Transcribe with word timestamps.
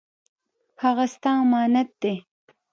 هغه 0.81 1.05
ستا 1.13 1.31
امانت 1.43 1.89
دی 2.01 2.13